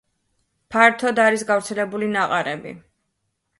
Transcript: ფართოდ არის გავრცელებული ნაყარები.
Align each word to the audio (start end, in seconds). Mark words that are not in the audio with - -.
ფართოდ 0.75 1.21
არის 1.27 1.45
გავრცელებული 1.51 2.11
ნაყარები. 2.17 2.75